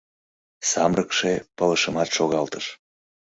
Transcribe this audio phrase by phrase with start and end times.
[0.69, 2.65] Самырыкше пылышымат шогалтыш.